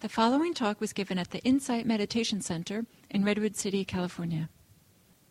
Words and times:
The 0.00 0.08
following 0.08 0.54
talk 0.54 0.80
was 0.80 0.94
given 0.94 1.18
at 1.18 1.30
the 1.30 1.40
Insight 1.40 1.84
Meditation 1.84 2.40
Center 2.40 2.86
in 3.10 3.22
Redwood 3.22 3.54
City, 3.54 3.84
California. 3.84 4.48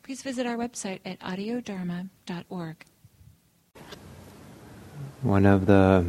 Please 0.04 0.22
visit 0.22 0.46
our 0.46 0.58
website 0.58 1.00
at 1.04 1.20
audiodharma.org. 1.22 2.86
One 5.24 5.48
of 5.48 5.66
the 5.66 6.06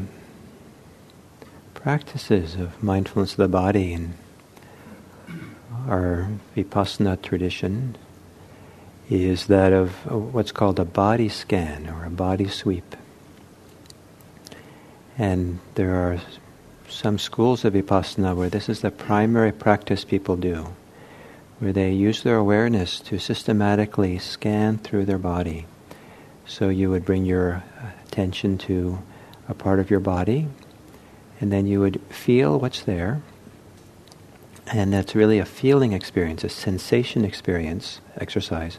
practices 1.73 2.55
of 2.57 2.83
mindfulness 2.83 3.33
of 3.33 3.39
the 3.39 3.49
body 3.49 3.95
in 3.95 4.13
our 5.89 6.29
Vipassana 6.55 7.23
tradition 7.23 7.97
is 9.09 9.47
that 9.47 9.73
of 9.73 10.05
what's 10.13 10.53
called 10.53 10.79
a 10.79 10.85
body 10.85 11.31
scan 11.31 11.89
or 11.89 12.05
a 12.05 12.11
body 12.11 12.47
sweep. 12.47 12.95
And 15.17 15.61
there 15.77 15.95
are 15.95 16.21
some 16.91 17.19
schools 17.19 17.65
of 17.65 17.75
Vipassana 17.75 18.35
where 18.35 18.51
this 18.51 18.69
is 18.69 18.81
the 18.81 18.91
primary 18.91 19.53
practice 19.53 20.05
people 20.05 20.37
do, 20.37 20.75
where 21.59 21.73
they 21.73 21.93
use 21.93 22.23
their 22.23 22.37
awareness 22.37 23.01
to 23.01 23.19
systematically 23.19 24.19
scan 24.19 24.79
through 24.79 25.05
their 25.05 25.19
body. 25.19 25.67
So 26.47 26.69
you 26.69 26.91
would 26.91 27.05
bring 27.05 27.25
your 27.25 27.63
attention 28.07 28.59
to 28.59 28.99
a 29.49 29.55
part 29.55 29.79
of 29.79 29.91
your 29.91 30.01
body, 30.01 30.49
and 31.41 31.53
then 31.53 31.67
you 31.67 31.81
would 31.81 32.01
feel 32.11 32.59
what's 32.59 32.83
there. 32.83 33.23
And 34.67 34.93
that's 34.93 35.15
really 35.15 35.39
a 35.39 35.45
feeling 35.45 35.93
experience, 35.93 36.45
a 36.45 36.49
sensation 36.49 37.25
experience 37.25 38.01
exercise, 38.17 38.79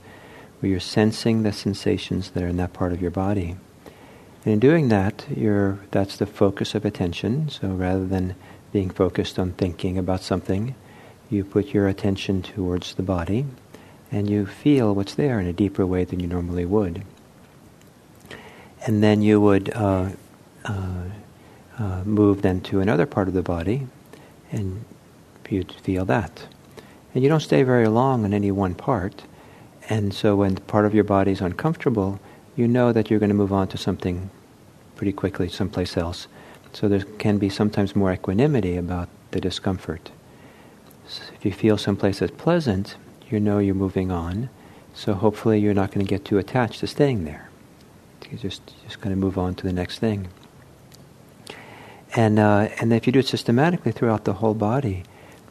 where 0.59 0.70
you're 0.70 0.80
sensing 0.80 1.43
the 1.43 1.52
sensations 1.52 2.32
that 2.32 2.43
are 2.43 2.48
in 2.48 2.57
that 2.57 2.73
part 2.73 2.93
of 2.93 3.02
your 3.02 3.12
body. 3.12 3.55
And 4.44 4.54
in 4.54 4.59
doing 4.59 4.90
that, 4.90 5.26
you're, 5.36 5.80
that's 5.91 6.18
the 6.18 6.26
focus 6.26 6.73
of 6.73 6.84
attention. 6.86 7.49
So 7.49 7.68
rather 7.70 8.05
than 8.05 8.36
being 8.72 8.90
focused 8.90 9.38
on 9.38 9.52
thinking 9.54 9.98
about 9.98 10.22
something, 10.22 10.76
you 11.30 11.44
put 11.44 11.68
your 11.68 11.88
attention 11.88 12.41
towards 12.41 12.96
the 12.96 13.04
body 13.04 13.46
and 14.12 14.30
you 14.30 14.46
feel 14.46 14.93
what's 14.96 15.15
there 15.15 15.40
in 15.40 15.48
a 15.48 15.54
deeper 15.54 15.85
way 15.85 16.04
than 16.04 16.20
you 16.20 16.27
normally 16.27 16.65
would. 16.65 17.04
And 18.85 19.04
then 19.04 19.21
you 19.21 19.40
would 19.40 19.71
uh, 19.74 20.10
uh, 20.65 21.04
uh, 21.77 22.04
move 22.04 22.41
then 22.41 22.62
to 22.62 22.80
another 22.80 23.05
part 23.05 23.27
of 23.27 23.34
the 23.34 23.43
body 23.43 23.87
and 24.52 24.84
you'd 25.49 25.71
feel 25.71 26.05
that. 26.05 26.48
And 27.13 27.24
you 27.24 27.30
don't 27.30 27.41
stay 27.41 27.63
very 27.63 27.87
long 27.87 28.26
in 28.26 28.34
any 28.34 28.52
one 28.52 28.74
part. 28.74 29.24
And 29.90 30.13
so 30.13 30.35
when 30.35 30.55
part 30.55 30.85
of 30.85 30.93
your 30.93 31.04
body 31.04 31.32
is 31.32 31.41
uncomfortable, 31.41 32.20
you 32.55 32.68
know 32.68 32.91
that 32.91 33.10
you're 33.10 33.20
going 33.20 33.30
to 33.30 33.35
move 33.35 33.54
on 33.54 33.68
to 33.70 33.77
something 33.77 34.30
pretty 35.02 35.12
quickly 35.12 35.49
someplace 35.49 35.98
else. 35.98 36.27
So 36.74 36.88
there 36.88 37.02
can 37.18 37.40
be 37.40 37.49
sometimes 37.49 37.96
more 37.96 38.13
equanimity 38.13 38.77
about 38.77 39.10
the 39.32 39.41
discomfort. 39.41 40.12
So 41.08 41.24
if 41.34 41.43
you 41.43 41.52
feel 41.52 41.80
someplace 41.80 42.20
that's 42.20 42.32
pleasant, 42.38 42.98
you 43.27 43.40
know 43.40 43.58
you're 43.58 43.74
moving 43.74 44.12
on. 44.12 44.52
So 44.93 45.16
hopefully 45.16 45.60
you're 45.60 45.74
not 45.74 45.90
going 45.90 46.05
to 46.05 46.08
get 46.08 46.24
too 46.24 46.38
attached 46.38 46.82
to 46.82 46.88
staying 46.88 47.24
there. 47.24 47.49
You're 48.30 48.38
just 48.38 48.62
just 48.84 49.02
going 49.02 49.10
to 49.10 49.20
move 49.20 49.40
on 49.40 49.55
to 49.55 49.63
the 49.63 49.74
next 49.74 49.98
thing. 49.98 50.27
And 52.15 52.38
uh, 52.38 52.70
and 52.80 52.93
if 52.93 53.08
you 53.08 53.12
do 53.12 53.20
it 53.21 53.27
systematically 53.27 53.91
throughout 53.91 54.26
the 54.26 54.34
whole 54.34 54.54
body, 54.54 55.02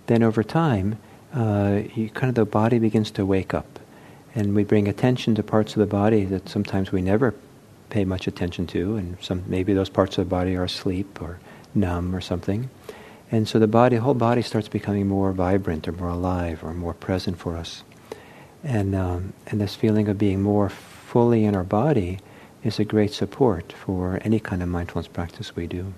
then 0.07 0.23
over 0.23 0.45
time, 0.45 0.97
uh, 1.35 1.81
you 1.97 2.09
kind 2.11 2.29
of 2.29 2.37
the 2.37 2.45
body 2.45 2.79
begins 2.79 3.11
to 3.11 3.27
wake 3.27 3.53
up 3.53 3.81
and 4.33 4.55
we 4.55 4.63
bring 4.63 4.87
attention 4.87 5.35
to 5.35 5.43
parts 5.43 5.73
of 5.73 5.81
the 5.81 5.87
body 5.87 6.25
that 6.27 6.49
sometimes 6.49 6.93
we 6.93 7.03
never 7.03 7.35
pay 7.91 8.05
much 8.05 8.27
attention 8.27 8.67
to, 8.69 8.97
and 8.97 9.17
some 9.21 9.45
maybe 9.47 9.75
those 9.75 9.91
parts 9.91 10.17
of 10.19 10.25
the 10.25 10.31
body 10.31 10.57
are 10.57 10.65
asleep 10.65 11.21
or 11.21 11.41
numb 11.75 12.15
or 12.15 12.21
something. 12.21 12.71
And 13.31 13.47
so 13.47 13.59
the 13.59 13.69
body, 13.69 13.97
whole 13.97 14.15
body 14.15 14.43
starts 14.43 14.69
becoming 14.69 15.07
more 15.07 15.33
vibrant 15.33 15.87
or 15.87 15.93
more 15.93 16.09
alive 16.09 16.65
or 16.65 16.75
more 16.75 16.95
present 16.95 17.39
for 17.39 17.57
us. 17.57 17.85
And, 18.65 18.95
um, 18.95 19.33
and 19.47 19.61
this 19.61 19.75
feeling 19.75 20.09
of 20.09 20.19
being 20.19 20.43
more 20.43 20.69
fully 20.69 21.45
in 21.45 21.55
our 21.55 21.65
body 21.65 22.19
is 22.65 22.79
a 22.79 22.85
great 22.85 23.13
support 23.13 23.73
for 23.73 24.19
any 24.23 24.41
kind 24.41 24.63
of 24.63 24.69
mindfulness 24.69 25.09
practice 25.09 25.55
we 25.55 25.67
do. 25.67 25.95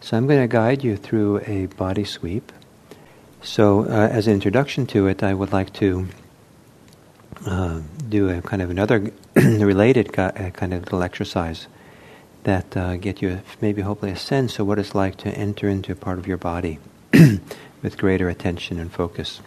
So 0.00 0.16
I'm 0.16 0.26
going 0.26 0.40
to 0.40 0.48
guide 0.48 0.82
you 0.82 0.96
through 0.96 1.40
a 1.46 1.66
body 1.66 2.04
sweep. 2.04 2.50
So 3.40 3.84
uh, 3.84 4.08
as 4.10 4.26
an 4.26 4.34
introduction 4.34 4.86
to 4.88 5.06
it, 5.06 5.22
I 5.22 5.32
would 5.32 5.52
like 5.52 5.72
to 5.74 6.08
uh, 7.46 7.80
do 8.12 8.28
a 8.28 8.42
kind 8.42 8.60
of 8.60 8.68
another 8.68 9.10
related 9.34 10.16
uh, 10.18 10.50
kind 10.50 10.74
of 10.74 10.82
little 10.84 11.02
exercise 11.02 11.66
that 12.44 12.76
uh, 12.76 12.96
get 12.96 13.22
you 13.22 13.40
maybe 13.62 13.80
hopefully 13.80 14.12
a 14.12 14.16
sense 14.16 14.58
of 14.58 14.66
what 14.66 14.78
it's 14.78 14.94
like 14.94 15.16
to 15.16 15.30
enter 15.30 15.66
into 15.66 15.92
a 15.92 15.96
part 15.96 16.18
of 16.18 16.26
your 16.26 16.36
body 16.36 16.78
with 17.82 17.96
greater 17.96 18.28
attention 18.28 18.78
and 18.78 18.92
focus. 18.92 19.40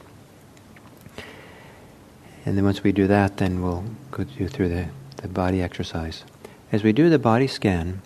And 2.46 2.58
then 2.58 2.66
once 2.66 2.84
we 2.84 2.92
do 2.92 3.06
that, 3.08 3.38
then 3.38 3.62
we'll 3.62 3.86
go 4.10 4.24
through 4.24 4.70
the, 4.70 4.88
the 5.18 5.28
body 5.28 5.62
exercise. 5.62 6.24
As 6.72 6.84
we 6.84 6.92
do 6.92 7.10
the 7.10 7.20
body 7.20 7.48
scan, 7.48 8.02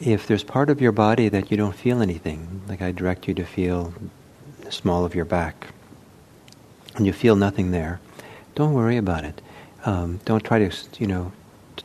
if 0.00 0.26
there's 0.26 0.44
part 0.44 0.68
of 0.68 0.80
your 0.80 0.92
body 0.92 1.28
that 1.28 1.50
you 1.50 1.56
don't 1.56 1.76
feel 1.76 2.02
anything, 2.02 2.62
like 2.68 2.82
I 2.82 2.90
direct 2.90 3.28
you 3.28 3.34
to 3.34 3.44
feel 3.44 3.94
the 4.62 4.72
small 4.72 5.04
of 5.04 5.14
your 5.14 5.24
back, 5.24 5.68
and 6.96 7.06
you 7.06 7.12
feel 7.12 7.36
nothing 7.36 7.70
there, 7.70 8.00
don't 8.54 8.72
worry 8.72 8.96
about 8.96 9.24
it. 9.24 9.40
Um, 9.86 10.20
don't 10.24 10.44
try 10.44 10.58
to, 10.68 10.76
you 10.98 11.06
know, 11.06 11.32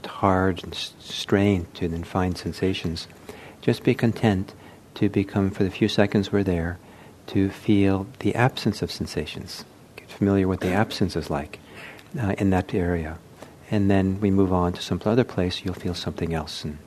hard 0.05 0.63
and 0.63 0.73
strain 0.73 1.67
to 1.75 1.87
then 1.87 2.03
find 2.03 2.37
sensations. 2.37 3.07
Just 3.61 3.83
be 3.83 3.93
content 3.93 4.53
to 4.95 5.07
become, 5.07 5.51
for 5.51 5.63
the 5.63 5.69
few 5.69 5.87
seconds 5.87 6.31
we're 6.31 6.43
there, 6.43 6.79
to 7.27 7.49
feel 7.49 8.07
the 8.19 8.35
absence 8.35 8.81
of 8.81 8.91
sensations. 8.91 9.63
Get 9.95 10.09
familiar 10.09 10.47
with 10.47 10.61
the 10.61 10.71
absence 10.73 11.15
is 11.15 11.29
like 11.29 11.59
uh, 12.19 12.33
in 12.37 12.49
that 12.49 12.73
area. 12.73 13.19
And 13.69 13.89
then 13.89 14.19
we 14.19 14.31
move 14.31 14.51
on 14.51 14.73
to 14.73 14.81
some 14.81 14.99
other 15.05 15.23
place, 15.23 15.63
you'll 15.63 15.75
feel 15.75 15.93
something 15.93 16.33
else. 16.33 16.65
And, 16.65 16.79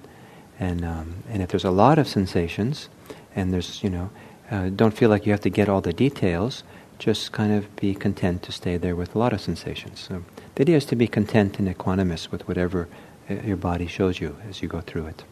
and, 0.59 0.85
um, 0.85 1.23
and 1.31 1.43
if 1.43 1.49
there's 1.49 1.65
a 1.65 1.71
lot 1.71 1.99
of 1.99 2.07
sensations, 2.09 2.89
and 3.35 3.53
there's, 3.53 3.83
you 3.83 3.91
know, 3.91 4.11
uh, 4.51 4.69
don't 4.69 4.93
feel 4.93 5.09
like 5.09 5.25
you 5.25 5.33
have 5.33 5.41
to 5.43 5.51
get 5.51 5.69
all 5.69 5.81
the 5.81 5.93
details, 5.93 6.63
just 6.99 7.33
kind 7.33 7.53
of 7.53 7.75
be 7.77 7.95
content 7.95 8.43
to 8.45 8.53
stay 8.53 8.77
there 8.77 8.97
with 8.97 9.15
a 9.15 9.19
lot 9.19 9.33
of 9.33 9.41
sensations. 9.41 10.01
So 10.01 10.25
the 10.55 10.63
idea 10.63 10.77
is 10.77 10.85
to 10.87 10.97
be 10.97 11.07
content 11.07 11.59
and 11.59 11.69
equanimous 11.69 12.31
with 12.31 12.47
whatever 12.47 12.89
uh, 13.29 13.35
your 13.35 13.57
body 13.57 13.87
shows 13.87 14.21
you 14.21 14.37
as 14.49 14.63
you 14.63 14.69
go 14.69 14.81
through 14.81 15.07
it. 15.07 15.25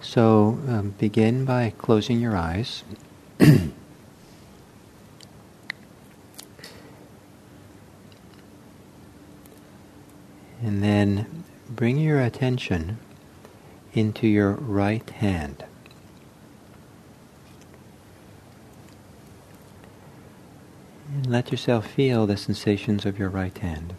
So 0.00 0.58
um, 0.68 0.94
begin 0.98 1.44
by 1.44 1.72
closing 1.78 2.20
your 2.20 2.36
eyes. 2.36 2.82
and 3.38 3.72
then 10.60 11.44
bring 11.68 11.98
your 11.98 12.20
attention 12.20 12.98
into 13.92 14.26
your 14.26 14.52
right 14.52 15.08
hand. 15.10 15.64
And 21.12 21.26
let 21.26 21.50
yourself 21.50 21.90
feel 21.90 22.24
the 22.24 22.36
sensations 22.36 23.04
of 23.04 23.18
your 23.18 23.28
right 23.28 23.56
hand. 23.58 23.94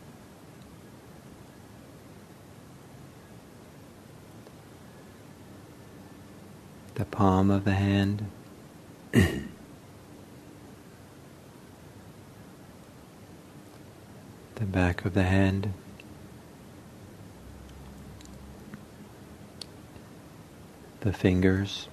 The 6.96 7.04
palm 7.04 7.52
of 7.52 7.66
the 7.66 7.74
hand. 7.74 8.28
the 9.12 9.42
back 14.62 15.04
of 15.04 15.14
the 15.14 15.24
hand. 15.24 15.74
The 21.02 21.12
fingers. 21.12 21.90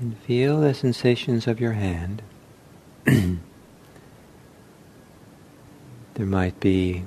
And 0.00 0.16
feel 0.16 0.60
the 0.62 0.72
sensations 0.72 1.46
of 1.46 1.60
your 1.60 1.74
hand. 1.74 2.22
there 3.04 3.36
might 6.16 6.58
be 6.58 7.04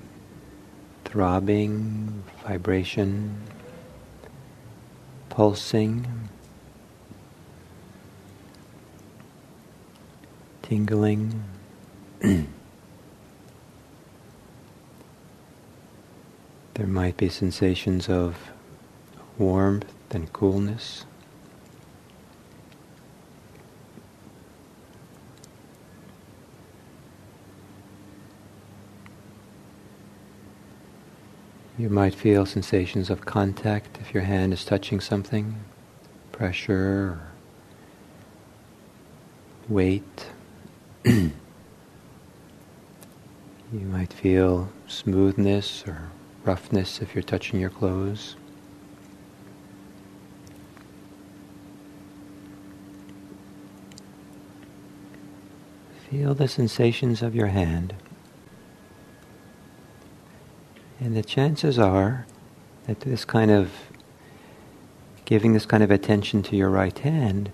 throbbing, 1.03 2.23
vibration, 2.43 3.41
pulsing, 5.29 6.29
tingling. 10.61 11.43
there 12.21 12.47
might 16.85 17.17
be 17.17 17.27
sensations 17.27 18.07
of 18.07 18.51
warmth 19.39 19.91
and 20.11 20.31
coolness. 20.31 21.05
You 31.83 31.89
might 31.89 32.15
feel 32.15 32.45
sensations 32.45 33.09
of 33.09 33.25
contact 33.25 33.97
if 33.99 34.13
your 34.13 34.23
hand 34.23 34.53
is 34.53 34.63
touching 34.63 35.01
something, 35.01 35.65
pressure, 36.31 37.19
weight. 39.67 40.29
you 41.03 41.33
might 43.73 44.13
feel 44.13 44.71
smoothness 44.87 45.83
or 45.85 46.09
roughness 46.45 47.01
if 47.01 47.13
you're 47.13 47.21
touching 47.21 47.59
your 47.59 47.69
clothes. 47.69 48.37
Feel 56.09 56.33
the 56.33 56.47
sensations 56.47 57.21
of 57.21 57.35
your 57.35 57.47
hand. 57.47 57.93
And 61.03 61.17
the 61.17 61.21
chances 61.21 61.77
are 61.77 62.25
that 62.87 63.01
this 63.01 63.25
kind 63.25 63.51
of 63.51 63.71
giving 65.25 65.51
this 65.51 65.65
kind 65.65 65.83
of 65.83 65.91
attention 65.91 66.41
to 66.43 66.55
your 66.55 66.69
right 66.69 66.97
hand, 66.97 67.51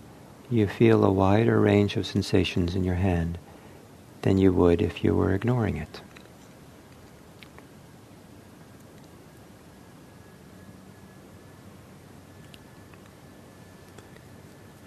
you 0.52 0.68
feel 0.68 1.04
a 1.04 1.12
wider 1.12 1.60
range 1.60 1.98
of 1.98 2.06
sensations 2.06 2.76
in 2.76 2.84
your 2.84 2.96
hand 2.96 3.40
than 4.22 4.38
you 4.38 4.54
would 4.54 4.84
if 4.84 5.04
you 5.04 5.16
were 5.16 5.34
ignoring 5.34 5.78
it. 5.78 6.02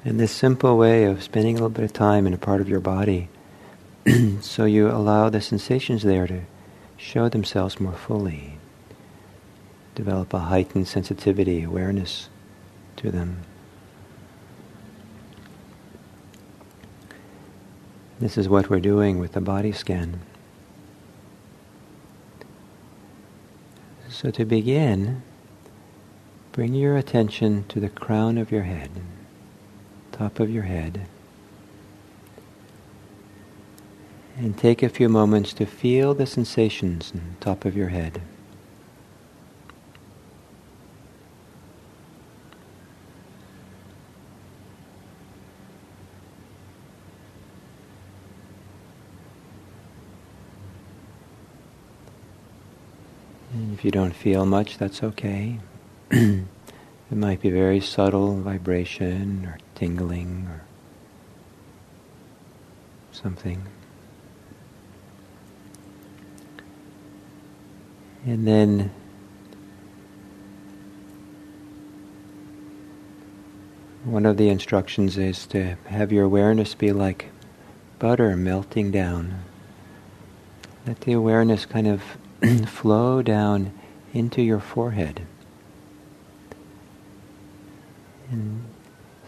And 0.04 0.20
this 0.20 0.30
simple 0.30 0.78
way 0.78 1.02
of 1.02 1.24
spending 1.24 1.56
a 1.56 1.58
little 1.58 1.68
bit 1.68 1.84
of 1.84 1.92
time 1.92 2.28
in 2.28 2.32
a 2.32 2.38
part 2.38 2.60
of 2.60 2.68
your 2.68 2.78
body 2.78 3.28
so 4.40 4.66
you 4.66 4.88
allow 4.88 5.30
the 5.30 5.40
sensations 5.40 6.04
there 6.04 6.28
to 6.28 6.42
show 7.02 7.28
themselves 7.28 7.80
more 7.80 7.92
fully. 7.92 8.54
Develop 9.96 10.32
a 10.32 10.38
heightened 10.38 10.86
sensitivity, 10.86 11.64
awareness 11.64 12.28
to 12.96 13.10
them. 13.10 13.38
This 18.20 18.38
is 18.38 18.48
what 18.48 18.70
we're 18.70 18.80
doing 18.80 19.18
with 19.18 19.32
the 19.32 19.40
body 19.40 19.72
scan. 19.72 20.20
So 24.08 24.30
to 24.30 24.44
begin, 24.44 25.22
bring 26.52 26.72
your 26.72 26.96
attention 26.96 27.64
to 27.68 27.80
the 27.80 27.88
crown 27.88 28.38
of 28.38 28.52
your 28.52 28.62
head, 28.62 28.90
top 30.12 30.38
of 30.38 30.48
your 30.48 30.62
head. 30.62 31.08
And 34.42 34.58
take 34.58 34.82
a 34.82 34.88
few 34.88 35.08
moments 35.08 35.52
to 35.52 35.66
feel 35.66 36.14
the 36.14 36.26
sensations 36.26 37.12
on 37.14 37.36
top 37.38 37.64
of 37.64 37.76
your 37.76 37.90
head. 37.90 38.20
And 53.52 53.72
if 53.74 53.84
you 53.84 53.92
don't 53.92 54.10
feel 54.10 54.44
much, 54.44 54.76
that's 54.76 55.04
okay. 55.04 55.60
it 56.10 56.44
might 57.12 57.40
be 57.40 57.50
very 57.50 57.80
subtle 57.80 58.40
vibration 58.40 59.46
or 59.46 59.58
tingling 59.76 60.48
or 60.48 60.64
something. 63.12 63.68
And 68.24 68.46
then 68.46 68.90
one 74.04 74.26
of 74.26 74.36
the 74.36 74.48
instructions 74.48 75.18
is 75.18 75.46
to 75.46 75.76
have 75.86 76.12
your 76.12 76.24
awareness 76.24 76.74
be 76.74 76.92
like 76.92 77.26
butter 77.98 78.36
melting 78.36 78.90
down. 78.90 79.42
Let 80.86 81.00
the 81.02 81.12
awareness 81.12 81.66
kind 81.66 81.86
of 81.86 82.02
flow 82.68 83.22
down 83.22 83.72
into 84.12 84.42
your 84.42 84.60
forehead. 84.60 85.22
And 88.30 88.64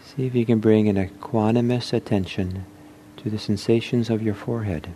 see 0.03 0.25
if 0.25 0.35
you 0.35 0.45
can 0.45 0.59
bring 0.59 0.87
an 0.87 0.95
equanimous 0.95 1.93
attention 1.93 2.65
to 3.17 3.29
the 3.29 3.39
sensations 3.39 4.09
of 4.09 4.21
your 4.21 4.33
forehead. 4.33 4.89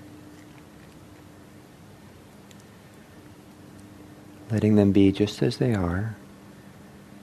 Letting 4.51 4.75
them 4.75 4.91
be 4.91 5.11
just 5.11 5.41
as 5.41 5.57
they 5.57 5.73
are. 5.73 6.15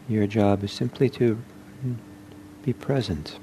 Your 0.08 0.26
job 0.26 0.62
is 0.62 0.72
simply 0.72 1.10
to 1.10 1.38
be 2.62 2.72
present. 2.72 3.38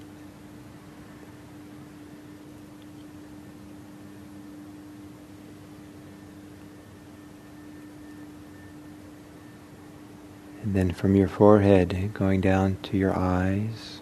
And 10.63 10.73
then 10.73 10.91
from 10.91 11.15
your 11.15 11.27
forehead 11.27 12.11
going 12.13 12.39
down 12.39 12.77
to 12.83 12.97
your 12.97 13.13
eyes. 13.17 13.99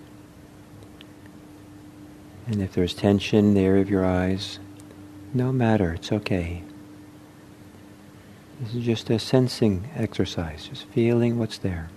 And 2.46 2.62
if 2.62 2.74
there's 2.74 2.94
tension 2.94 3.40
in 3.40 3.54
the 3.56 3.62
area 3.62 3.82
of 3.82 3.90
your 3.90 4.06
eyes, 4.06 4.60
no 5.34 5.52
matter, 5.52 5.94
it's 5.94 6.12
okay. 6.12 6.64
This 8.62 8.76
is 8.76 8.86
just 8.86 9.10
a 9.10 9.18
sensing 9.18 9.90
exercise, 9.96 10.68
just 10.68 10.86
feeling 10.86 11.40
what's 11.40 11.58
there, 11.58 11.90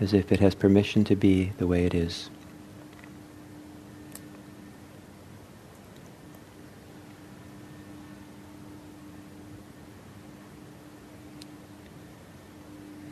as 0.00 0.12
if 0.12 0.30
it 0.30 0.38
has 0.38 0.54
permission 0.54 1.02
to 1.04 1.16
be 1.16 1.52
the 1.56 1.66
way 1.66 1.86
it 1.86 1.94
is. 1.94 2.28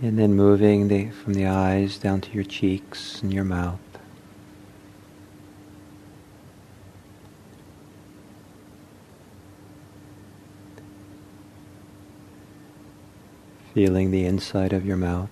And 0.02 0.18
then 0.18 0.34
moving 0.34 0.88
the, 0.88 1.08
from 1.08 1.32
the 1.32 1.46
eyes 1.46 1.96
down 1.96 2.20
to 2.20 2.30
your 2.32 2.44
cheeks 2.44 3.22
and 3.22 3.32
your 3.32 3.44
mouth. 3.44 3.89
Feeling 13.74 14.10
the 14.10 14.24
inside 14.24 14.72
of 14.72 14.84
your 14.84 14.96
mouth. 14.96 15.30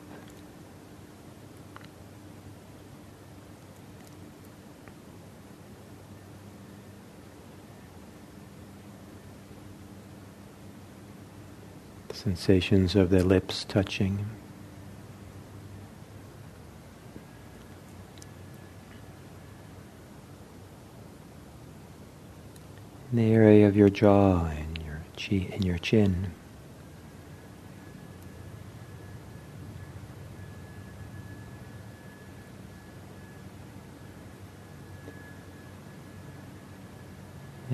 The 12.08 12.14
sensations 12.14 12.94
of 12.94 13.10
the 13.10 13.24
lips 13.24 13.64
touching. 13.64 14.24
In 23.10 23.18
the 23.18 23.32
area 23.32 23.66
of 23.66 23.76
your 23.76 23.88
jaw 23.88 24.44
and 24.46 24.78
your 24.84 25.00
and 25.52 25.64
your 25.64 25.78
chin. 25.78 26.32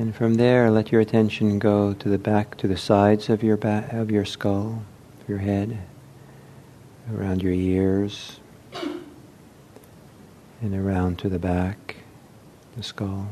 And 0.05 0.15
from 0.15 0.35
there, 0.35 0.71
let 0.71 0.93
your 0.93 1.01
attention 1.01 1.59
go 1.59 1.95
to 1.95 2.09
the 2.11 2.19
back, 2.19 2.59
to 2.59 2.69
the 2.69 2.77
sides 2.77 3.31
of 3.31 3.43
your 3.43 3.57
back, 3.57 3.91
of 3.95 4.11
your 4.11 4.27
skull, 4.27 4.83
your 5.27 5.39
head, 5.39 5.79
around 7.11 7.43
your 7.43 7.55
ears, 7.55 8.39
and 10.61 10.75
around 10.75 11.19
to 11.21 11.31
the 11.31 11.39
back, 11.39 11.97
the 12.77 12.83
skull. 12.83 13.31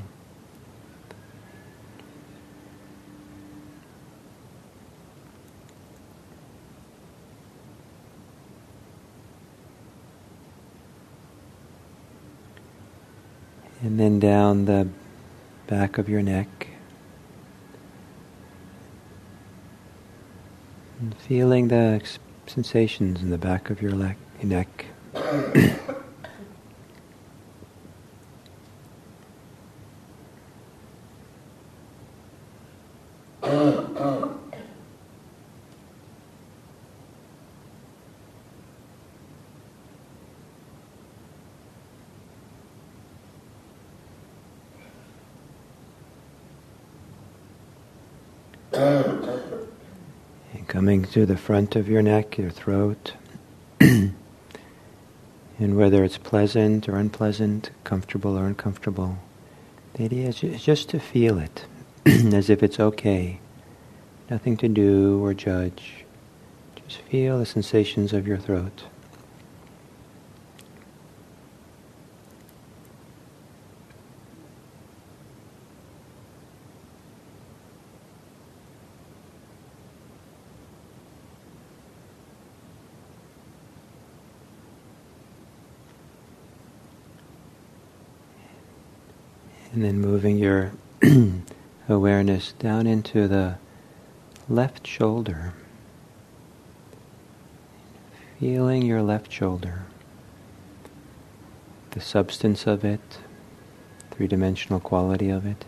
And 13.83 14.00
then 14.00 14.19
down 14.19 14.64
the 14.64 14.88
back 15.73 15.97
of 15.97 16.07
your 16.07 16.21
neck. 16.21 16.67
And 21.00 21.14
feeling 21.17 21.69
the 21.69 22.02
sensations 22.47 23.23
in 23.23 23.31
the 23.31 23.38
back 23.38 23.71
of 23.71 23.81
your 23.81 23.93
neck. 24.43 24.85
To 51.12 51.26
the 51.26 51.37
front 51.37 51.76
of 51.76 51.90
your 51.90 52.00
neck, 52.00 52.38
your 52.38 52.49
throat, 52.49 53.12
and 53.81 54.14
whether 55.59 56.02
it's 56.04 56.16
pleasant 56.16 56.88
or 56.88 56.97
unpleasant, 56.97 57.71
comfortable 57.85 58.38
or 58.38 58.47
uncomfortable, 58.47 59.19
the 59.92 60.04
idea 60.04 60.28
is 60.28 60.40
just 60.40 60.88
to 60.88 60.99
feel 60.99 61.38
it 61.38 61.66
as 62.07 62.49
if 62.49 62.62
it's 62.62 62.81
okay. 62.81 63.40
Nothing 64.31 64.57
to 64.57 64.69
do 64.69 65.23
or 65.23 65.35
judge. 65.35 66.07
Just 66.88 67.02
feel 67.02 67.38
the 67.38 67.45
sensations 67.45 68.14
of 68.14 68.26
your 68.26 68.38
throat. 68.38 68.85
And 89.73 89.83
then 89.83 90.00
moving 90.00 90.37
your 90.37 90.73
awareness 91.88 92.52
down 92.52 92.87
into 92.87 93.26
the 93.26 93.57
left 94.49 94.87
shoulder. 94.87 95.55
Feeling 98.38 98.83
your 98.83 99.02
left 99.02 99.33
shoulder, 99.33 99.85
the 101.93 102.00
substance 102.00 102.67
of 102.67 102.85
it, 102.85 103.19
three 104.11 104.26
dimensional 104.26 104.81
quality 104.81 105.31
of 105.31 105.47
it, 105.47 105.64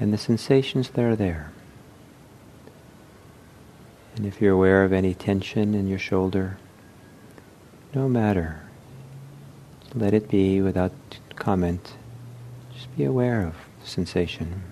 and 0.00 0.12
the 0.12 0.18
sensations 0.18 0.90
that 0.90 1.04
are 1.04 1.16
there. 1.16 1.52
And 4.16 4.24
if 4.24 4.40
you're 4.40 4.54
aware 4.54 4.84
of 4.84 4.92
any 4.92 5.12
tension 5.12 5.74
in 5.74 5.88
your 5.88 5.98
shoulder, 5.98 6.56
no 7.94 8.08
matter, 8.08 8.60
let 9.92 10.14
it 10.14 10.28
be 10.28 10.62
without 10.62 10.92
comment 11.34 11.94
be 12.96 13.04
aware 13.04 13.46
of 13.46 13.54
sensation. 13.82 14.62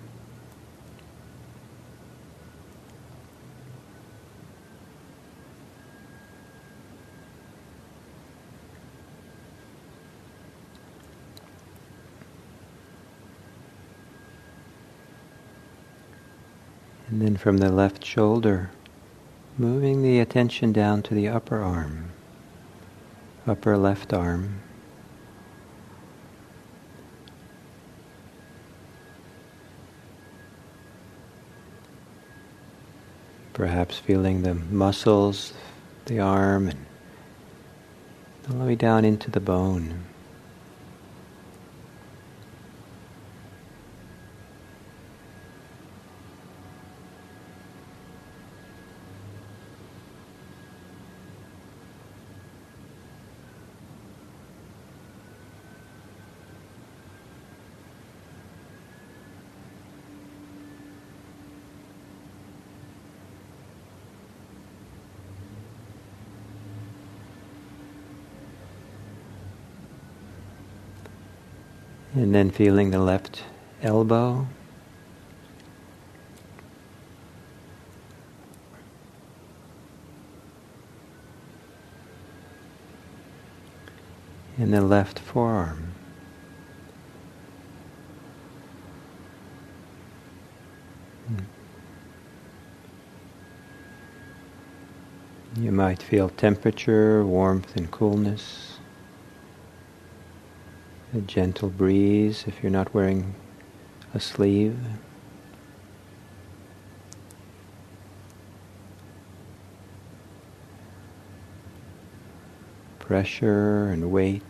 And 17.09 17.21
then 17.21 17.37
from 17.37 17.57
the 17.57 17.71
left 17.71 18.03
shoulder, 18.03 18.71
moving 19.57 20.01
the 20.01 20.19
attention 20.19 20.71
down 20.73 21.03
to 21.03 21.13
the 21.13 21.27
upper 21.27 21.59
arm, 21.59 22.09
upper 23.45 23.77
left 23.77 24.13
arm. 24.13 24.61
Perhaps 33.53 33.99
feeling 33.99 34.41
the 34.41 34.55
muscles, 34.55 35.53
the 36.05 36.19
arm, 36.19 36.67
and 36.67 36.85
all 38.49 38.57
the 38.57 38.65
way 38.65 38.75
down 38.75 39.05
into 39.05 39.29
the 39.29 39.39
bone. 39.39 40.03
And 72.43 72.53
feeling 72.53 72.91
the 72.91 72.99
left 72.99 73.41
elbow. 73.81 74.47
in 84.57 84.71
the 84.71 84.81
left 84.81 85.19
forearm. 85.19 85.93
You 95.55 95.71
might 95.71 96.03
feel 96.03 96.27
temperature, 96.27 97.25
warmth, 97.25 97.77
and 97.77 97.89
coolness 97.89 98.79
a 101.15 101.21
gentle 101.21 101.69
breeze 101.69 102.45
if 102.47 102.63
you're 102.63 102.71
not 102.71 102.93
wearing 102.93 103.35
a 104.15 104.19
sleeve. 104.19 104.79
Pressure 112.97 113.89
and 113.89 114.11
weight, 114.11 114.41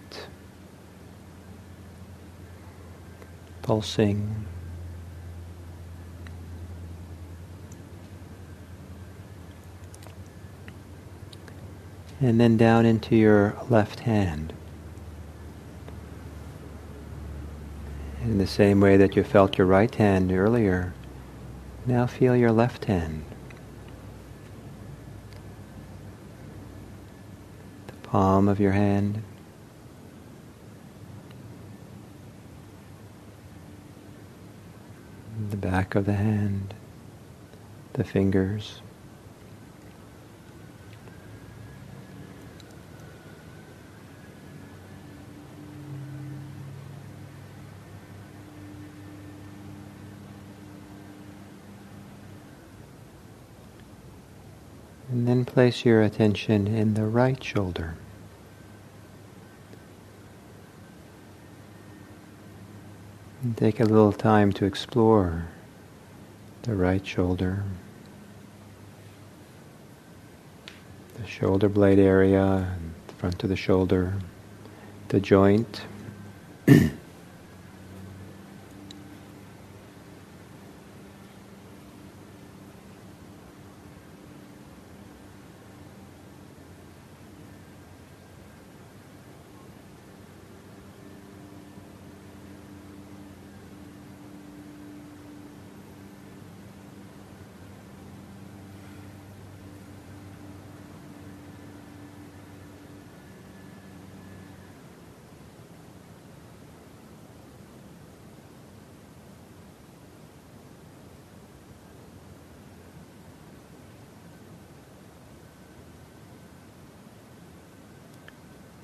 pulsing. 3.62 4.46
And 12.22 12.40
then 12.40 12.56
down 12.56 12.86
into 12.86 13.18
your 13.18 13.58
left 13.70 14.02
hand. 14.02 14.54
In 18.34 18.40
the 18.40 18.48
same 18.48 18.82
way 18.82 18.98
that 18.98 19.16
you 19.16 19.24
felt 19.24 19.60
your 19.60 19.68
right 19.68 19.94
hand 19.94 20.32
earlier, 20.32 20.96
now 21.86 22.08
feel 22.08 22.36
your 22.36 22.52
left 22.52 22.86
hand. 22.86 23.26
The 27.86 27.94
palm 28.10 28.48
of 28.48 28.60
your 28.60 28.72
hand. 28.72 29.22
The 35.52 35.58
back 35.58 35.94
of 35.94 36.06
the 36.06 36.16
hand. 36.16 36.74
The 37.94 38.04
fingers. 38.04 38.82
And 55.14 55.28
then 55.28 55.46
place 55.46 55.86
your 55.86 56.02
attention 56.02 56.66
in 56.66 56.96
the 56.96 57.06
right 57.06 57.42
shoulder. 57.42 57.94
And 63.44 63.56
take 63.56 63.80
a 63.80 63.84
little 63.84 64.12
time 64.12 64.52
to 64.54 64.66
explore 64.66 65.50
the 66.64 66.74
right 66.74 67.06
shoulder, 67.06 67.64
the 71.14 71.28
shoulder 71.28 71.70
blade 71.70 72.00
area, 72.00 72.76
the 73.06 73.14
front 73.14 73.44
of 73.44 73.50
the 73.50 73.56
shoulder, 73.56 74.16
the 75.10 75.20
joint. 75.20 75.82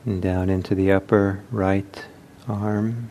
And 0.06 0.22
down 0.22 0.50
into 0.50 0.76
the 0.76 0.92
upper 0.92 1.44
right 1.52 2.06
arm. 2.48 3.10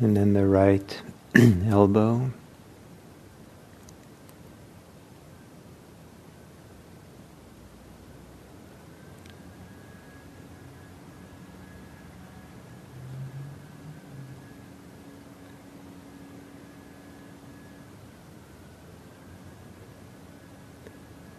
and 0.00 0.16
then 0.16 0.34
the 0.34 0.46
right 0.46 1.02
elbow. 1.66 2.30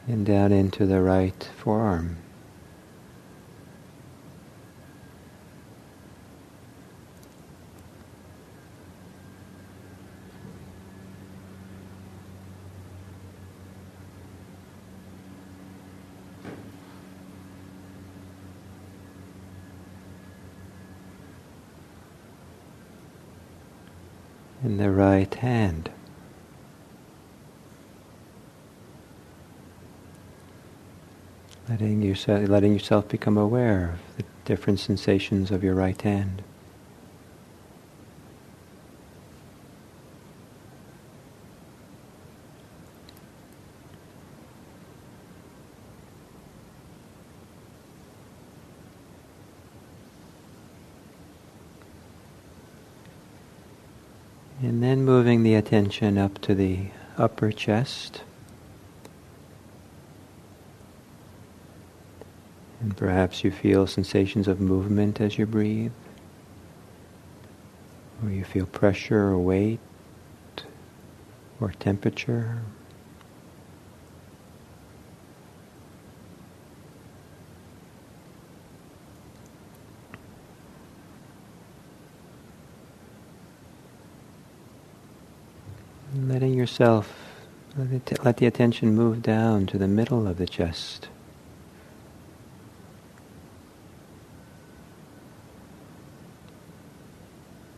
and 0.07 0.16
down 0.27 0.51
into 0.51 0.85
the 0.85 1.01
right 1.01 1.49
forearm. 1.55 2.17
in 24.61 24.75
the 24.75 24.91
right 24.91 25.33
hand. 25.35 25.96
Letting 31.69 32.01
yourself, 32.01 32.47
letting 32.47 32.73
yourself 32.73 33.09
become 33.09 33.37
aware 33.37 33.89
of 33.93 34.17
the 34.17 34.23
different 34.45 34.79
sensations 34.79 35.51
of 35.51 35.63
your 35.63 35.75
right 35.75 36.01
hand. 36.01 36.41
And 54.61 54.81
then 54.81 55.03
moving 55.03 55.43
the 55.43 55.53
attention 55.53 56.17
up 56.17 56.39
to 56.41 56.55
the 56.55 56.87
upper 57.17 57.51
chest. 57.51 58.21
And 62.79 62.86
perhaps 62.97 63.43
you 63.43 63.51
feel 63.51 63.85
sensations 63.85 64.47
of 64.47 64.59
movement 64.59 65.21
as 65.21 65.37
you 65.37 65.45
breathe. 65.45 65.93
Or 68.23 68.31
you 68.31 68.43
feel 68.43 68.65
pressure 68.65 69.27
or 69.27 69.37
weight 69.37 69.79
or 71.61 71.71
temperature. 71.79 72.61
Letting 86.15 86.55
yourself, 86.55 87.13
let, 87.77 88.25
let 88.25 88.37
the 88.37 88.47
attention 88.47 88.95
move 88.95 89.21
down 89.21 89.67
to 89.67 89.77
the 89.77 89.87
middle 89.87 90.27
of 90.27 90.37
the 90.37 90.47
chest. 90.47 91.09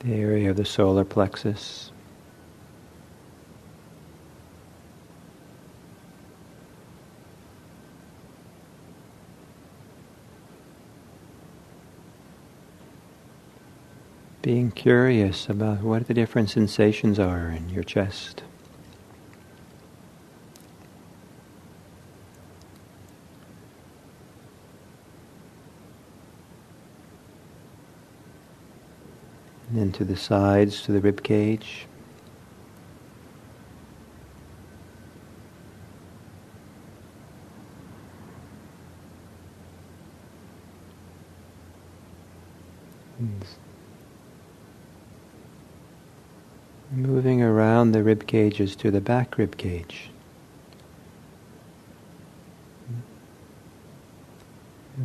The 0.10 0.15
area 0.15 0.50
of 0.50 0.58
the 0.58 0.65
solar 0.65 1.06
plexus. 1.06 1.91
being 14.41 14.72
curious 14.72 15.48
about 15.48 15.84
what 15.84 16.08
the 16.08 16.13
different 16.15 16.50
sensations 16.50 17.19
are 17.19 17.50
in 17.50 17.69
your 17.69 17.84
chest. 17.84 18.41
And 29.89 29.95
to 29.95 30.06
the 30.06 30.15
sides, 30.15 30.84
to 30.84 30.91
the 30.91 31.02
rib 31.02 31.23
cage. 31.23 31.88
Moving 46.91 47.41
around 47.41 47.93
the 47.93 48.04
rib 48.04 48.28
cages 48.28 48.75
to 48.75 48.91
the 48.91 49.02
back 49.02 49.39
rib 49.39 49.58
cage. 49.58 50.12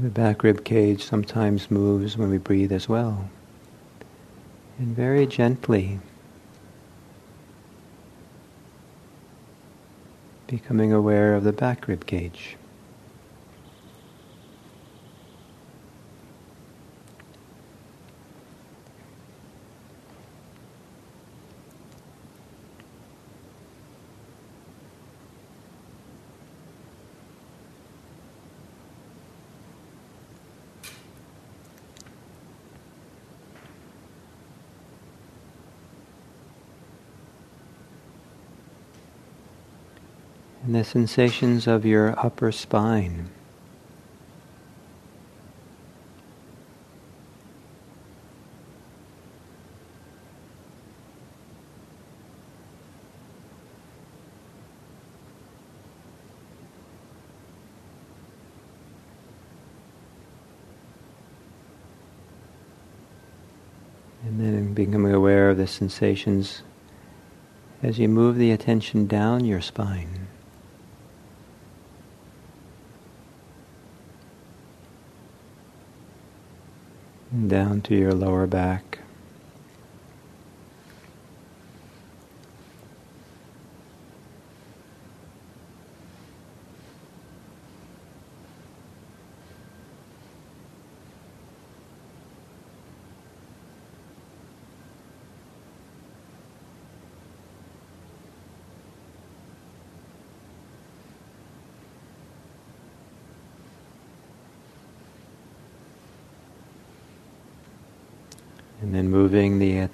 The 0.02 0.10
back 0.10 0.42
rib 0.42 0.62
cage 0.62 1.02
sometimes 1.02 1.70
moves 1.70 2.18
when 2.18 2.28
we 2.28 2.36
breathe 2.36 2.70
as 2.70 2.86
well. 2.86 3.30
And 4.78 4.96
very 4.96 5.26
gently, 5.26 6.00
becoming 10.48 10.92
aware 10.92 11.34
of 11.34 11.44
the 11.44 11.52
back 11.52 11.86
rib 11.86 12.06
cage. 12.06 12.56
and 40.66 40.73
the 40.84 40.90
sensations 40.90 41.66
of 41.66 41.86
your 41.86 42.14
upper 42.18 42.52
spine. 42.52 43.30
And 64.22 64.38
then 64.38 64.74
becoming 64.74 65.14
aware 65.14 65.48
of 65.48 65.56
the 65.56 65.66
sensations 65.66 66.62
as 67.82 67.98
you 67.98 68.08
move 68.08 68.36
the 68.36 68.50
attention 68.50 69.06
down 69.06 69.46
your 69.46 69.62
spine. 69.62 70.28
Down 77.46 77.80
to 77.82 77.94
your 77.96 78.12
lower 78.12 78.46
back. 78.46 79.03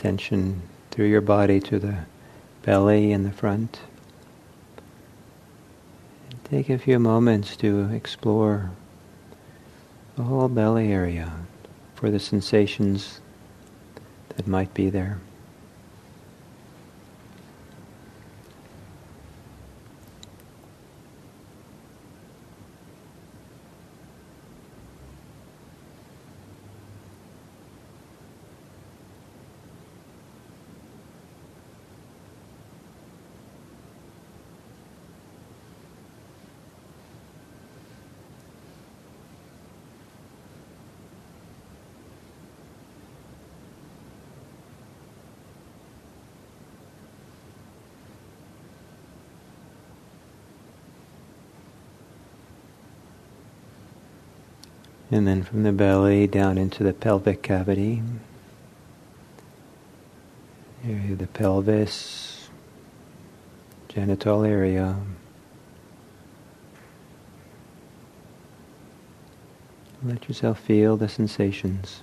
Attention 0.00 0.62
through 0.90 1.04
your 1.04 1.20
body 1.20 1.60
to 1.60 1.78
the 1.78 1.94
belly 2.62 3.12
in 3.12 3.22
the 3.22 3.30
front. 3.30 3.80
Take 6.44 6.70
a 6.70 6.78
few 6.78 6.98
moments 6.98 7.54
to 7.56 7.90
explore 7.92 8.70
the 10.16 10.22
whole 10.22 10.48
belly 10.48 10.90
area 10.90 11.30
for 11.94 12.10
the 12.10 12.18
sensations 12.18 13.20
that 14.36 14.46
might 14.46 14.72
be 14.72 14.88
there. 14.88 15.20
And 55.10 55.26
then 55.26 55.42
from 55.42 55.64
the 55.64 55.72
belly 55.72 56.26
down 56.26 56.56
into 56.56 56.84
the 56.84 56.92
pelvic 56.92 57.42
cavity. 57.42 58.02
Area 60.84 61.12
of 61.12 61.18
the 61.18 61.26
pelvis, 61.26 62.48
genital 63.88 64.44
area. 64.44 64.96
Let 70.02 70.28
yourself 70.28 70.60
feel 70.60 70.96
the 70.96 71.08
sensations. 71.08 72.02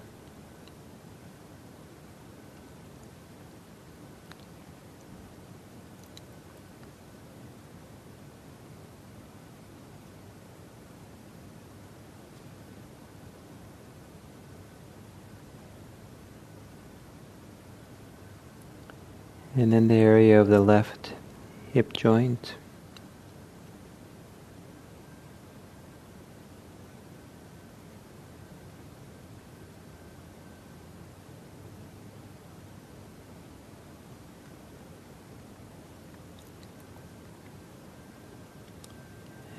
And 19.57 19.73
then 19.73 19.87
the 19.87 19.95
area 19.95 20.39
of 20.39 20.49
the 20.49 20.59
left 20.59 21.13
hip 21.73 21.91
joint. 21.91 22.53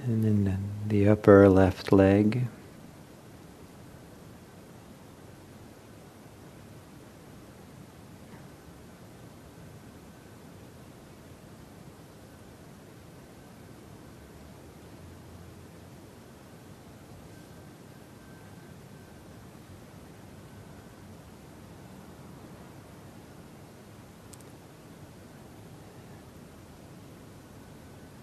And 0.04 0.22
then 0.22 0.64
the 0.86 1.08
upper 1.08 1.48
left 1.48 1.90
leg. 1.90 2.46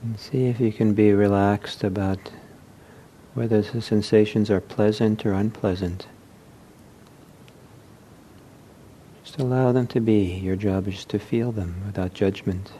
And 0.05 0.19
see 0.19 0.45
if 0.45 0.59
you 0.59 0.71
can 0.71 0.93
be 0.93 1.13
relaxed 1.13 1.83
about 1.83 2.29
whether 3.33 3.63
the 3.63 3.81
sensations 3.81 4.51
are 4.51 4.61
pleasant 4.61 5.25
or 5.25 5.33
unpleasant. 5.33 6.05
Just 9.23 9.39
allow 9.39 9.71
them 9.71 9.87
to 9.87 9.99
be. 9.99 10.35
Your 10.35 10.55
job 10.55 10.87
is 10.87 11.05
to 11.05 11.17
feel 11.17 11.51
them 11.51 11.81
without 11.87 12.13
judgment. 12.13 12.73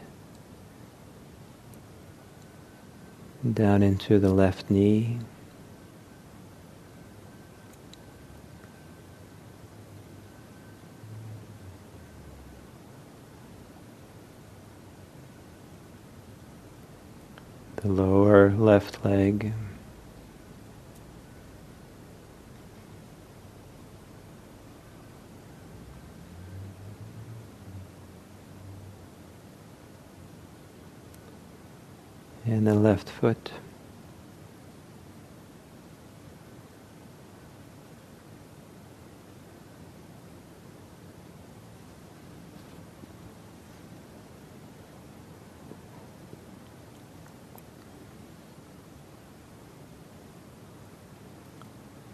Down 3.52 3.82
into 3.82 4.20
the 4.20 4.32
left 4.32 4.70
knee. 4.70 5.18
The 17.86 17.92
lower 17.92 18.50
left 18.50 19.04
leg. 19.04 19.52
And 32.44 32.66
the 32.66 32.74
left 32.74 33.08
foot. 33.08 33.52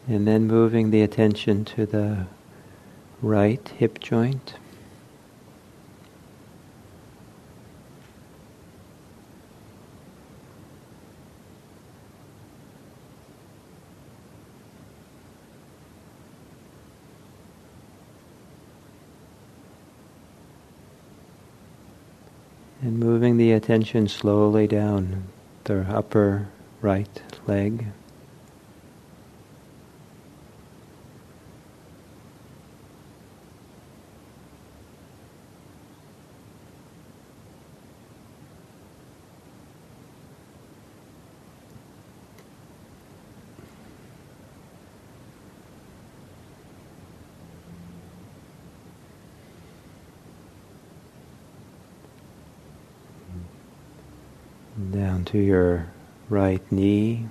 And 0.09 0.27
then 0.27 0.47
moving 0.47 0.91
the 0.91 1.03
attention 1.03 1.65
to 1.67 1.87
the 1.87 2.27
right 3.23 3.67
hip 3.79 4.01
joint. 4.01 4.55
And 22.83 22.99
moving 22.99 23.37
the 23.37 23.53
attention 23.53 24.09
slowly 24.09 24.67
down 24.67 25.29
the 25.65 25.83
upper 25.83 26.49
right 26.81 27.23
leg. 27.47 27.87
down 54.93 55.25
to 55.25 55.39
your 55.39 55.87
right 56.29 56.63
knee. 56.71 57.27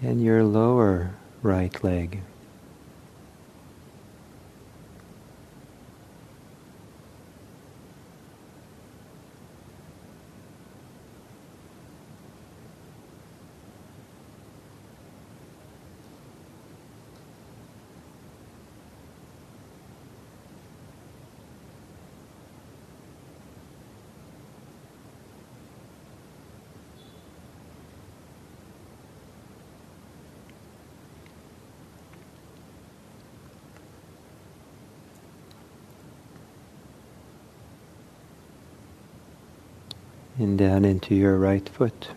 And 0.00 0.22
your 0.22 0.44
lower 0.44 1.10
right 1.42 1.82
leg. 1.82 2.22
And 40.40 40.47
down 40.58 40.84
into 40.84 41.14
your 41.14 41.38
right 41.38 41.66
foot. 41.68 42.08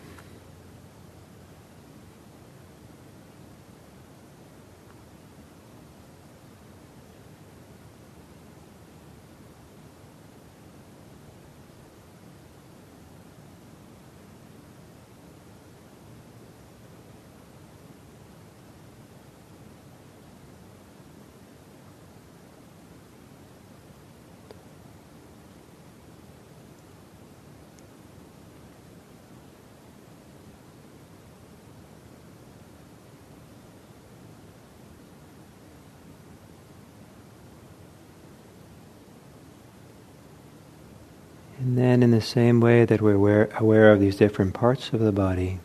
And 41.61 41.77
then, 41.77 42.01
in 42.01 42.09
the 42.09 42.21
same 42.21 42.59
way 42.59 42.85
that 42.85 43.01
we're 43.01 43.13
aware, 43.13 43.47
aware 43.55 43.91
of 43.91 43.99
these 43.99 44.15
different 44.15 44.55
parts 44.55 44.93
of 44.93 44.99
the 44.99 45.11
body, 45.11 45.59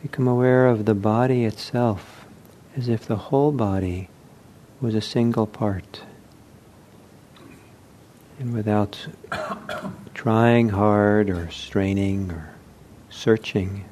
become 0.00 0.26
aware 0.26 0.66
of 0.66 0.86
the 0.86 0.94
body 0.94 1.44
itself 1.44 2.24
as 2.74 2.88
if 2.88 3.04
the 3.04 3.16
whole 3.16 3.52
body 3.52 4.08
was 4.80 4.94
a 4.94 5.02
single 5.02 5.46
part. 5.46 6.00
And 8.38 8.54
without 8.54 9.06
trying 10.14 10.70
hard 10.70 11.28
or 11.28 11.50
straining 11.50 12.30
or 12.30 12.48
searching, 13.10 13.84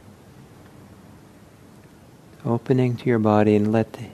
opening 2.43 2.97
to 2.97 3.05
your 3.05 3.19
body 3.19 3.55
and 3.55 3.71
let 3.71 3.93
the, 3.93 4.07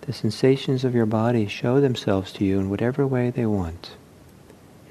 the 0.00 0.12
sensations 0.12 0.82
of 0.82 0.96
your 0.96 1.06
body 1.06 1.46
show 1.46 1.80
themselves 1.80 2.32
to 2.32 2.44
you 2.44 2.58
in 2.58 2.70
whatever 2.70 3.06
way 3.06 3.30
they 3.30 3.46
want 3.46 3.92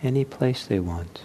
any 0.04 0.26
place 0.26 0.66
they 0.66 0.80
want. 0.80 1.24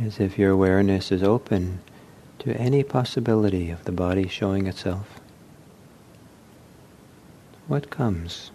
As 0.00 0.18
if 0.18 0.38
your 0.38 0.50
awareness 0.50 1.12
is 1.12 1.22
open 1.22 1.80
to 2.40 2.56
any 2.56 2.82
possibility 2.82 3.70
of 3.70 3.84
the 3.84 3.92
body 3.92 4.26
showing 4.26 4.66
itself. 4.66 5.20
What 7.68 7.90
comes? 7.90 8.50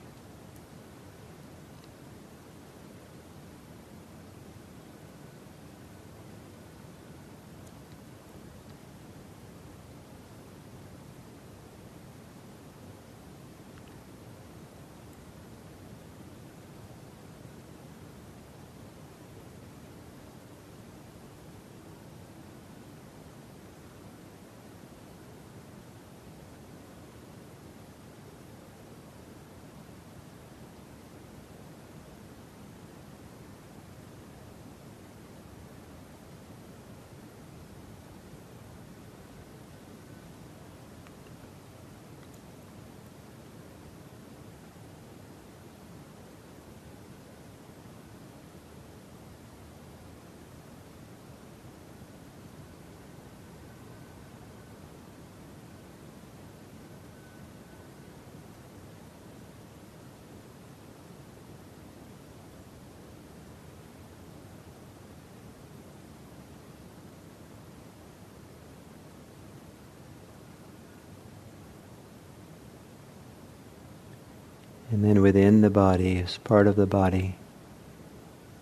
And 74.89 75.03
then 75.03 75.21
within 75.21 75.61
the 75.61 75.69
body, 75.69 76.19
as 76.19 76.37
part 76.37 76.65
of 76.67 76.75
the 76.75 76.85
body, 76.85 77.35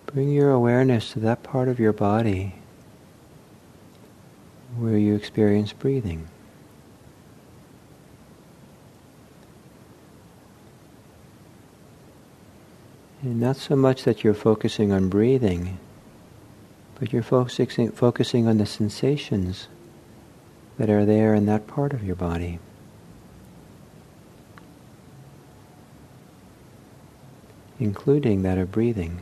bring 0.08 0.32
your 0.32 0.52
awareness 0.52 1.12
to 1.14 1.20
that 1.20 1.44
part 1.44 1.68
of 1.68 1.80
your 1.80 1.94
body 1.94 2.56
where 4.78 4.98
you 4.98 5.16
experience 5.16 5.72
breathing. 5.72 6.28
And 13.22 13.40
not 13.40 13.56
so 13.56 13.76
much 13.76 14.04
that 14.04 14.24
you're 14.24 14.34
focusing 14.34 14.92
on 14.92 15.10
breathing, 15.10 15.80
but 17.00 17.12
you're 17.12 17.24
focusing, 17.24 17.92
focusing 17.92 18.48
on 18.48 18.58
the 18.58 18.66
sensations 18.66 19.68
that 20.78 20.90
are 20.90 21.06
there 21.06 21.34
in 21.34 21.46
that 21.46 21.68
part 21.68 21.94
of 21.94 22.04
your 22.04 22.16
body. 22.16 22.60
Including 27.80 28.44
that 28.44 28.58
of 28.58 28.72
breathing. 28.72 29.22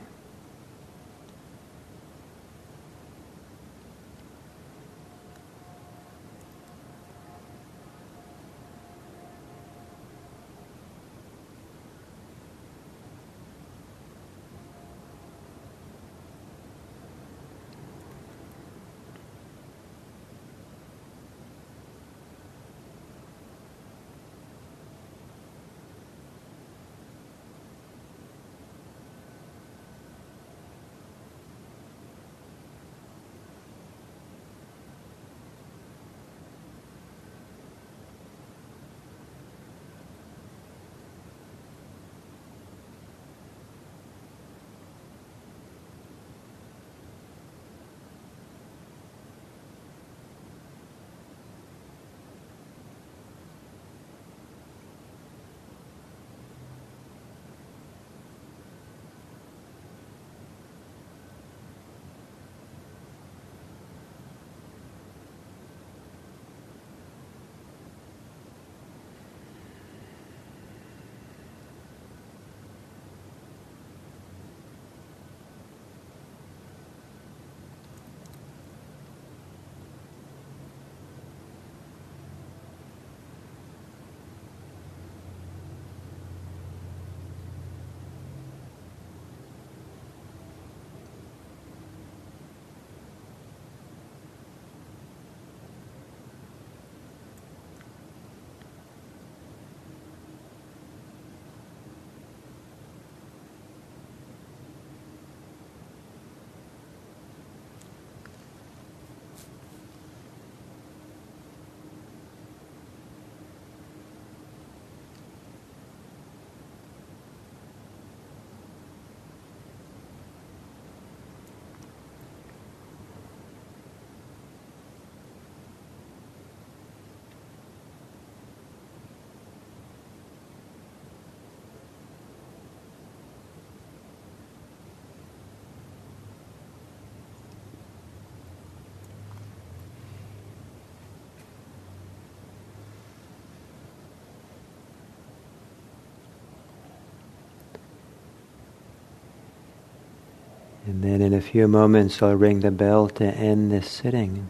And 150.85 151.01
then 151.01 151.21
in 151.21 151.33
a 151.33 151.41
few 151.41 151.67
moments 151.67 152.21
I'll 152.21 152.35
ring 152.35 152.59
the 152.59 152.71
bell 152.71 153.07
to 153.09 153.23
end 153.23 153.71
this 153.71 153.89
sitting. 153.89 154.49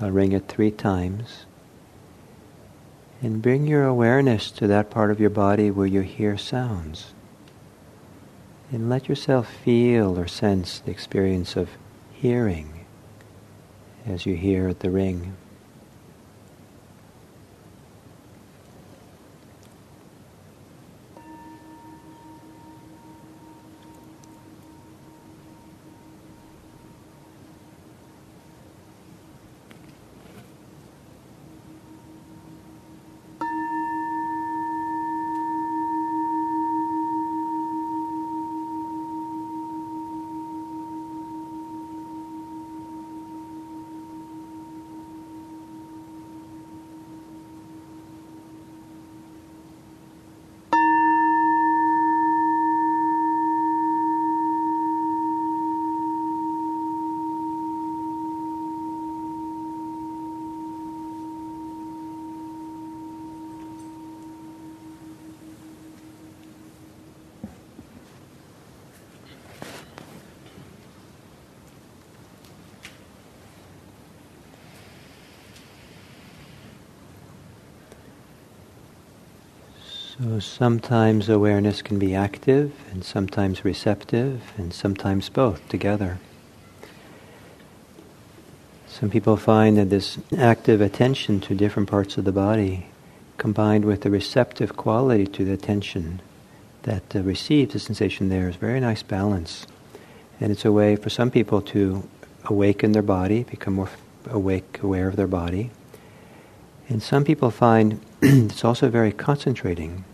I'll 0.00 0.10
ring 0.10 0.32
it 0.32 0.46
three 0.46 0.70
times. 0.70 1.46
And 3.22 3.42
bring 3.42 3.66
your 3.66 3.84
awareness 3.84 4.50
to 4.52 4.66
that 4.66 4.90
part 4.90 5.10
of 5.10 5.20
your 5.20 5.30
body 5.30 5.70
where 5.70 5.86
you 5.86 6.00
hear 6.00 6.36
sounds. 6.36 7.12
And 8.72 8.88
let 8.88 9.08
yourself 9.08 9.52
feel 9.52 10.18
or 10.18 10.26
sense 10.26 10.80
the 10.80 10.90
experience 10.90 11.56
of 11.56 11.70
hearing 12.12 12.86
as 14.06 14.26
you 14.26 14.36
hear 14.36 14.68
at 14.68 14.80
the 14.80 14.90
ring. 14.90 15.34
So 80.20 80.26
sometimes 80.40 81.28
awareness 81.28 81.82
can 81.82 81.98
be 81.98 82.14
active 82.14 82.72
and 82.90 83.04
sometimes 83.04 83.64
receptive 83.64 84.42
and 84.56 84.72
sometimes 84.72 85.28
both 85.28 85.66
together. 85.68 86.18
Some 88.86 89.10
people 89.10 89.36
find 89.36 89.76
that 89.78 89.88
this 89.88 90.18
active 90.36 90.80
attention 90.80 91.40
to 91.40 91.54
different 91.54 91.88
parts 91.88 92.18
of 92.18 92.24
the 92.24 92.32
body 92.32 92.86
combined 93.38 93.84
with 93.84 94.02
the 94.02 94.10
receptive 94.10 94.76
quality 94.76 95.26
to 95.26 95.44
the 95.44 95.52
attention 95.52 96.20
that 96.82 97.16
uh, 97.16 97.20
receives 97.20 97.72
the 97.72 97.78
sensation 97.78 98.28
there 98.28 98.48
is 98.48 98.56
very 98.56 98.80
nice 98.80 99.02
balance. 99.02 99.66
And 100.40 100.52
it's 100.52 100.64
a 100.64 100.72
way 100.72 100.96
for 100.96 101.08
some 101.08 101.30
people 101.30 101.62
to 101.62 102.06
awaken 102.44 102.92
their 102.92 103.02
body, 103.02 103.44
become 103.44 103.74
more 103.74 103.90
awake, 104.28 104.80
aware 104.82 105.08
of 105.08 105.16
their 105.16 105.26
body. 105.26 105.70
And 106.88 107.02
some 107.02 107.24
people 107.24 107.50
find 107.50 108.00
it's 108.22 108.64
also 108.64 108.88
very 108.88 109.12
concentrating. 109.12 110.04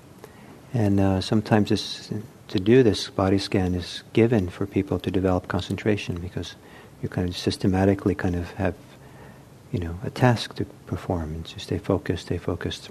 And 0.77 1.01
uh, 1.01 1.23
sometimes 1.23 1.71
this, 1.71 2.11
to 2.49 2.61
do 2.61 2.83
this 2.83 3.09
body 3.09 3.39
scan 3.39 3.75
is 3.75 4.03
given 4.13 4.51
for 4.51 4.67
people 4.67 4.99
to 4.99 5.11
develop 5.11 5.49
concentration 5.49 6.21
because 6.21 6.55
you 7.03 7.09
kind 7.09 7.31
of 7.31 7.35
systematically 7.35 8.15
kind 8.15 8.37
of 8.37 8.51
have, 8.53 8.75
you 9.73 9.79
know, 9.79 9.99
a 10.05 10.11
task 10.11 10.55
to 10.57 10.67
perform 10.87 11.33
and 11.33 11.47
to 11.47 11.61
stay 11.61 11.79
focused, 11.79 12.27
stay 12.27 12.37
focused. 12.37 12.91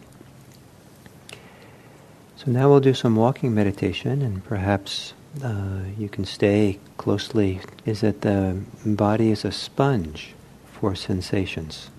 So 2.38 2.50
now 2.50 2.70
we'll 2.70 2.80
do 2.80 2.96
some 2.96 3.16
walking 3.16 3.54
meditation 3.54 4.24
and 4.24 4.44
perhaps 4.44 5.14
uh, 5.44 5.82
you 5.96 6.10
can 6.10 6.26
stay 6.26 6.80
closely. 6.98 7.60
Is 7.86 8.02
that 8.02 8.22
the 8.22 8.64
body 8.84 9.30
is 9.30 9.46
a 9.46 9.52
sponge 9.52 10.34
for 10.74 10.96
sensations. 10.96 11.92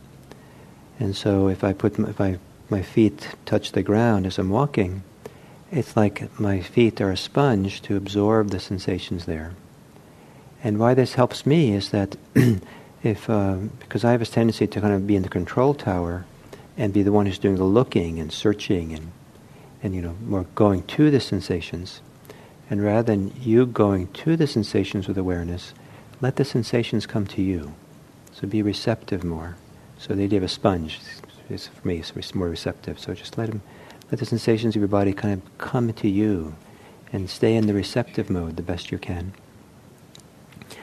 And 0.99 1.15
so 1.15 1.47
if 1.47 1.63
I 1.63 1.73
put 1.73 1.97
my, 1.97 2.09
if 2.09 2.21
I, 2.21 2.39
my 2.71 2.83
feet 2.83 3.37
touch 3.45 3.71
the 3.71 3.85
ground 3.85 4.27
as 4.27 4.37
I'm 4.37 4.51
walking, 4.51 5.05
it's 5.71 5.97
like 5.97 6.39
my 6.39 6.61
feet 6.61 7.01
are 7.01 7.11
a 7.11 7.17
sponge 7.17 7.83
to 7.83 7.97
absorb 7.97 8.51
the 8.51 8.61
sensations 8.61 9.25
there. 9.25 9.53
And 10.63 10.79
why 10.79 10.95
this 10.95 11.15
helps 11.15 11.45
me 11.47 11.73
is 11.73 11.91
that 11.91 12.17
if, 13.03 13.29
uh, 13.29 13.57
because 13.81 14.05
I 14.05 14.13
have 14.13 14.23
a 14.23 14.27
tendency 14.27 14.67
to 14.67 14.81
kind 14.81 14.95
of 14.95 15.07
be 15.07 15.17
in 15.17 15.23
the 15.23 15.29
control 15.29 15.75
tower 15.75 16.25
and 16.77 16.93
be 16.93 17.03
the 17.03 17.13
one 17.13 17.27
who's 17.27 17.39
doing 17.39 17.57
the 17.57 17.65
looking 17.65 18.19
and 18.19 18.33
searching 18.33 18.93
and, 18.93 19.13
and 19.83 19.95
you 19.95 20.03
know, 20.03 20.17
more 20.25 20.47
going 20.55 20.83
to 20.85 21.11
the 21.11 21.21
sensations. 21.21 22.01
And 22.69 22.83
rather 22.83 23.03
than 23.03 23.33
you 23.41 23.67
going 23.67 24.09
to 24.09 24.37
the 24.37 24.47
sensations 24.47 25.09
with 25.09 25.19
awareness, 25.19 25.73
let 26.21 26.37
the 26.37 26.45
sensations 26.45 27.07
come 27.07 27.27
to 27.29 27.43
you. 27.43 27.75
So 28.33 28.47
be 28.47 28.63
receptive 28.63 29.25
more. 29.25 29.57
So 29.99 30.15
the 30.15 30.25
idea 30.25 30.39
of 30.39 30.45
a 30.45 30.49
sponge 30.49 31.01
is, 31.49 31.69
for 31.69 31.89
me, 31.89 31.99
is 31.99 32.35
more 32.35 32.49
receptive. 32.49 32.99
So 32.99 33.15
just 33.15 33.39
let 33.39 33.51
them 33.51 33.63
let 34.11 34.21
the 34.21 34.27
sensations 34.27 34.77
of 34.77 34.81
your 34.81 34.89
body 34.89 35.13
kind 35.13 35.35
of 35.35 35.59
come 35.59 35.93
to 35.93 36.09
you 36.09 36.55
and 37.13 37.29
stay 37.29 37.55
in 37.55 37.67
the 37.67 37.75
receptive 37.75 38.31
mode 38.31 38.57
the 38.57 38.63
best 38.63 38.93
you 38.93 38.99
can. 38.99 39.33